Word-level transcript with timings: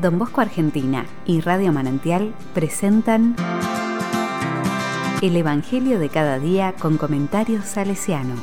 Don 0.00 0.16
Bosco 0.16 0.40
Argentina 0.40 1.06
y 1.26 1.40
Radio 1.40 1.72
Manantial 1.72 2.32
presentan 2.54 3.34
El 5.22 5.36
Evangelio 5.36 5.98
de 5.98 6.08
cada 6.08 6.38
día 6.38 6.74
con 6.78 6.98
comentarios 6.98 7.64
salesiano. 7.64 8.42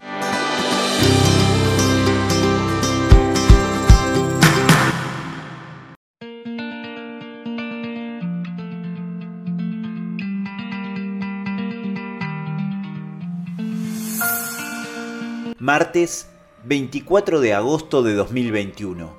Martes 15.57 16.29
24 16.65 17.39
de 17.39 17.53
agosto 17.53 18.03
de 18.03 18.13
2021. 18.13 19.09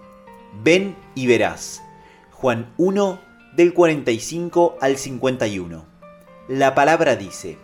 Ven 0.62 0.96
y 1.14 1.26
verás. 1.26 1.85
Juan 2.38 2.74
1 2.76 3.18
del 3.56 3.72
45 3.72 4.76
al 4.82 4.98
51. 4.98 5.86
La 6.48 6.74
palabra 6.74 7.16
dice, 7.16 7.56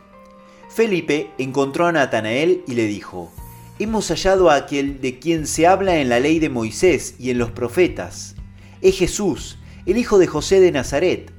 Felipe 0.70 1.28
encontró 1.36 1.86
a 1.86 1.92
Natanael 1.92 2.64
y 2.66 2.72
le 2.72 2.86
dijo, 2.86 3.30
Hemos 3.78 4.08
hallado 4.08 4.48
a 4.48 4.54
aquel 4.54 5.02
de 5.02 5.18
quien 5.18 5.46
se 5.46 5.66
habla 5.66 5.96
en 5.98 6.08
la 6.08 6.20
ley 6.20 6.38
de 6.38 6.48
Moisés 6.48 7.16
y 7.18 7.28
en 7.28 7.36
los 7.36 7.50
profetas. 7.50 8.34
Es 8.80 8.96
Jesús, 8.96 9.58
el 9.84 9.98
hijo 9.98 10.18
de 10.18 10.26
José 10.26 10.58
de 10.58 10.72
Nazaret. 10.72 11.30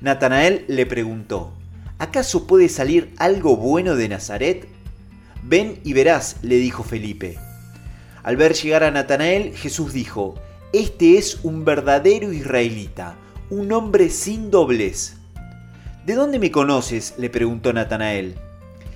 Natanael 0.00 0.64
le 0.68 0.86
preguntó, 0.86 1.52
¿acaso 1.98 2.46
puede 2.46 2.68
salir 2.68 3.12
algo 3.16 3.56
bueno 3.56 3.96
de 3.96 4.08
Nazaret? 4.08 4.68
Ven 5.42 5.80
y 5.82 5.92
verás, 5.92 6.36
le 6.42 6.54
dijo 6.54 6.84
Felipe. 6.84 7.36
Al 8.22 8.36
ver 8.36 8.54
llegar 8.54 8.84
a 8.84 8.92
Natanael, 8.92 9.56
Jesús 9.56 9.92
dijo, 9.92 10.36
Este 10.72 11.18
es 11.18 11.40
un 11.42 11.64
verdadero 11.64 12.32
israelita, 12.32 13.16
un 13.50 13.72
hombre 13.72 14.08
sin 14.08 14.52
doblez. 14.52 15.16
¿De 16.06 16.14
dónde 16.14 16.38
me 16.38 16.52
conoces? 16.52 17.14
le 17.18 17.28
preguntó 17.28 17.72
Natanael. 17.72 18.36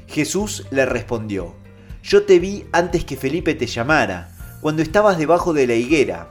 Jesús 0.06 0.68
le 0.70 0.86
respondió, 0.86 1.52
Yo 2.00 2.22
te 2.22 2.38
vi 2.38 2.64
antes 2.70 3.04
que 3.04 3.16
Felipe 3.16 3.56
te 3.56 3.66
llamara, 3.66 4.30
cuando 4.60 4.82
estabas 4.82 5.18
debajo 5.18 5.52
de 5.52 5.66
la 5.66 5.74
higuera. 5.74 6.28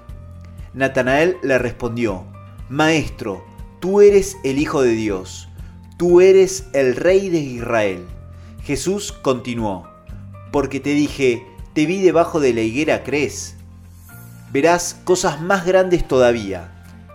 Natanael 0.73 1.35
le 1.43 1.57
respondió, 1.57 2.23
Maestro, 2.69 3.43
tú 3.81 3.99
eres 3.99 4.37
el 4.45 4.59
Hijo 4.59 4.81
de 4.81 4.93
Dios, 4.93 5.49
tú 5.97 6.21
eres 6.21 6.67
el 6.71 6.95
Rey 6.95 7.27
de 7.27 7.39
Israel. 7.39 8.05
Jesús 8.63 9.11
continuó, 9.11 9.89
porque 10.53 10.79
te 10.79 10.91
dije, 10.91 11.45
te 11.73 11.85
vi 11.85 12.01
debajo 12.01 12.39
de 12.39 12.53
la 12.53 12.61
higuera, 12.61 13.03
¿crees? 13.03 13.57
Verás 14.53 15.01
cosas 15.03 15.41
más 15.41 15.65
grandes 15.65 16.07
todavía. 16.07 16.69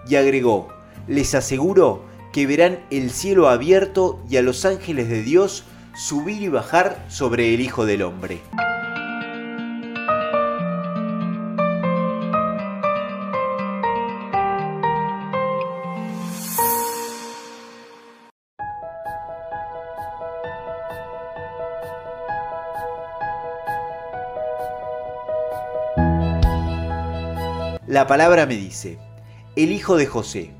Y 0.08 0.16
agregó, 0.16 0.70
les 1.06 1.36
aseguro 1.36 2.04
que 2.32 2.48
verán 2.48 2.80
el 2.90 3.12
cielo 3.12 3.48
abierto 3.48 4.18
y 4.28 4.38
a 4.38 4.42
los 4.42 4.64
ángeles 4.64 5.08
de 5.08 5.22
Dios 5.22 5.62
subir 5.94 6.42
y 6.42 6.48
bajar 6.48 7.04
sobre 7.08 7.54
el 7.54 7.60
Hijo 7.60 7.86
del 7.86 8.02
Hombre. 8.02 8.40
La 27.88 28.06
palabra 28.06 28.44
me 28.44 28.54
dice, 28.54 28.98
el 29.56 29.72
hijo 29.72 29.96
de 29.96 30.04
José, 30.04 30.50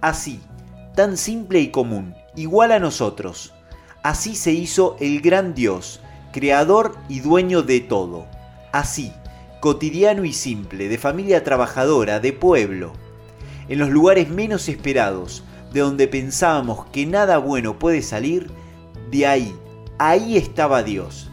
así, 0.00 0.38
tan 0.94 1.16
simple 1.16 1.58
y 1.58 1.72
común, 1.72 2.14
igual 2.36 2.70
a 2.70 2.78
nosotros, 2.78 3.52
así 4.04 4.36
se 4.36 4.52
hizo 4.52 4.96
el 5.00 5.20
gran 5.20 5.52
Dios, 5.52 6.00
creador 6.30 6.96
y 7.08 7.18
dueño 7.18 7.64
de 7.64 7.80
todo, 7.80 8.28
así, 8.70 9.12
cotidiano 9.60 10.24
y 10.24 10.32
simple, 10.32 10.88
de 10.88 10.96
familia 10.96 11.42
trabajadora, 11.42 12.20
de 12.20 12.32
pueblo, 12.32 12.92
en 13.68 13.80
los 13.80 13.90
lugares 13.90 14.28
menos 14.28 14.68
esperados, 14.68 15.42
de 15.72 15.80
donde 15.80 16.06
pensábamos 16.06 16.86
que 16.92 17.04
nada 17.04 17.38
bueno 17.38 17.80
puede 17.80 18.00
salir, 18.00 18.48
de 19.10 19.26
ahí, 19.26 19.56
ahí 19.98 20.36
estaba 20.36 20.84
Dios. 20.84 21.32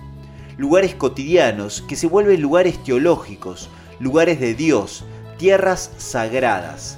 Lugares 0.58 0.96
cotidianos 0.96 1.84
que 1.84 1.96
se 1.96 2.08
vuelven 2.08 2.42
lugares 2.42 2.84
teológicos, 2.84 3.70
lugares 4.00 4.40
de 4.40 4.56
Dios, 4.56 5.06
tierras 5.44 5.92
sagradas. 5.98 6.98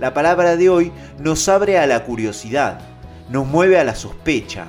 La 0.00 0.14
palabra 0.14 0.56
de 0.56 0.70
hoy 0.70 0.90
nos 1.18 1.46
abre 1.50 1.76
a 1.76 1.86
la 1.86 2.04
curiosidad, 2.04 2.80
nos 3.28 3.46
mueve 3.46 3.78
a 3.78 3.84
la 3.84 3.94
sospecha. 3.94 4.68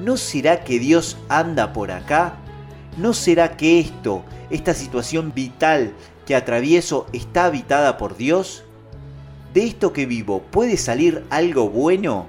¿No 0.00 0.16
será 0.16 0.64
que 0.64 0.80
Dios 0.80 1.16
anda 1.28 1.72
por 1.72 1.92
acá? 1.92 2.34
¿No 2.98 3.12
será 3.12 3.56
que 3.56 3.78
esto, 3.78 4.24
esta 4.50 4.74
situación 4.74 5.32
vital 5.32 5.94
que 6.26 6.34
atravieso, 6.34 7.06
está 7.12 7.44
habitada 7.44 7.96
por 7.96 8.16
Dios? 8.16 8.64
¿De 9.52 9.64
esto 9.64 9.92
que 9.92 10.06
vivo 10.06 10.42
puede 10.42 10.76
salir 10.76 11.24
algo 11.30 11.70
bueno? 11.70 12.26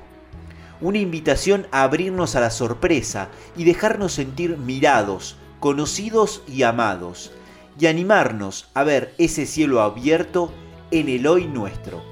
Una 0.79 0.99
invitación 0.99 1.65
a 1.71 1.81
abrirnos 1.81 2.35
a 2.35 2.39
la 2.39 2.51
sorpresa 2.51 3.29
y 3.57 3.63
dejarnos 3.63 4.13
sentir 4.13 4.59
mirados, 4.59 5.37
conocidos 5.59 6.43
y 6.47 6.61
amados 6.61 7.31
y 7.79 7.87
animarnos 7.87 8.69
a 8.73 8.83
ver 8.83 9.13
ese 9.17 9.45
cielo 9.45 9.81
abierto 9.81 10.51
en 10.91 11.09
el 11.09 11.27
hoy 11.27 11.47
nuestro. 11.47 12.03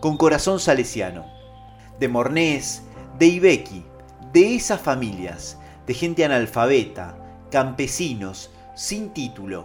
Con 0.00 0.16
corazón 0.16 0.58
salesiano, 0.58 1.24
de 2.00 2.08
Mornés, 2.08 2.82
de 3.18 3.26
Ibequi, 3.26 3.84
de 4.32 4.56
esas 4.56 4.80
familias, 4.80 5.58
de 5.86 5.94
gente 5.94 6.24
analfabeta, 6.24 7.16
campesinos, 7.50 8.50
sin 8.82 9.10
título, 9.10 9.64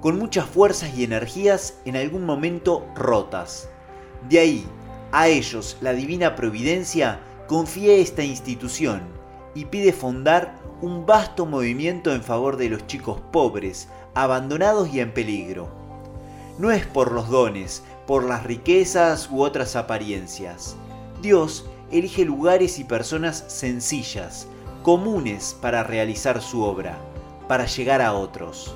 con 0.00 0.18
muchas 0.18 0.44
fuerzas 0.44 0.90
y 0.96 1.04
energías 1.04 1.74
en 1.84 1.94
algún 1.94 2.26
momento 2.26 2.84
rotas. 2.96 3.68
De 4.28 4.40
ahí, 4.40 4.66
a 5.12 5.28
ellos 5.28 5.76
la 5.80 5.92
divina 5.92 6.34
providencia 6.34 7.20
confía 7.46 7.94
esta 7.94 8.24
institución 8.24 9.02
y 9.54 9.66
pide 9.66 9.92
fundar 9.92 10.56
un 10.80 11.06
vasto 11.06 11.46
movimiento 11.46 12.12
en 12.12 12.24
favor 12.24 12.56
de 12.56 12.70
los 12.70 12.84
chicos 12.88 13.20
pobres, 13.30 13.86
abandonados 14.14 14.92
y 14.92 14.98
en 14.98 15.14
peligro. 15.14 15.68
No 16.58 16.72
es 16.72 16.84
por 16.84 17.12
los 17.12 17.28
dones, 17.28 17.84
por 18.04 18.24
las 18.24 18.42
riquezas 18.42 19.30
u 19.30 19.42
otras 19.42 19.76
apariencias. 19.76 20.74
Dios 21.22 21.66
elige 21.92 22.24
lugares 22.24 22.80
y 22.80 22.84
personas 22.84 23.44
sencillas, 23.46 24.48
comunes 24.82 25.56
para 25.60 25.84
realizar 25.84 26.42
su 26.42 26.64
obra 26.64 26.98
para 27.50 27.66
llegar 27.66 28.00
a 28.00 28.12
otros. 28.12 28.72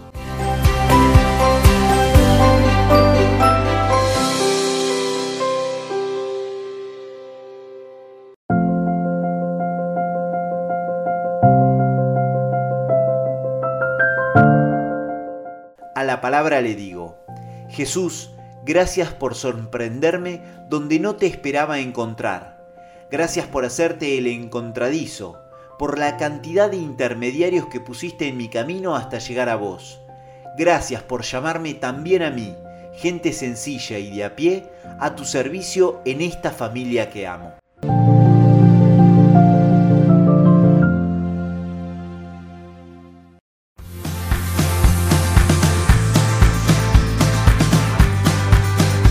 A 15.95 16.03
la 16.03 16.21
palabra 16.21 16.61
le 16.61 16.75
digo, 16.75 17.17
Jesús, 17.69 18.33
gracias 18.65 19.13
por 19.13 19.37
sorprenderme 19.37 20.43
donde 20.69 20.99
no 20.99 21.15
te 21.15 21.29
esperaba 21.29 21.79
encontrar. 21.79 22.75
Gracias 23.09 23.47
por 23.47 23.65
hacerte 23.65 24.19
el 24.19 24.27
encontradizo 24.27 25.44
por 25.79 25.99
la 25.99 26.17
cantidad 26.17 26.71
de 26.71 26.77
intermediarios 26.77 27.67
que 27.67 27.81
pusiste 27.81 28.29
en 28.29 28.37
mi 28.37 28.49
camino 28.49 28.95
hasta 28.95 29.19
llegar 29.19 29.49
a 29.49 29.57
vos. 29.57 30.01
Gracias 30.57 31.03
por 31.03 31.23
llamarme 31.23 31.75
también 31.75 32.23
a 32.23 32.31
mí, 32.31 32.55
gente 32.95 33.33
sencilla 33.33 33.99
y 33.99 34.15
de 34.15 34.25
a 34.25 34.37
pie, 34.37 34.71
a 35.01 35.15
tu 35.15 35.25
servicio 35.25 36.01
en 36.05 36.21
esta 36.21 36.51
familia 36.51 37.11
que 37.11 37.27
amo. 37.27 37.64